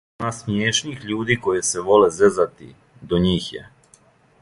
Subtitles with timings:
[0.21, 2.73] Има смијешних људи који се воле зезати,
[3.13, 3.67] до њих је.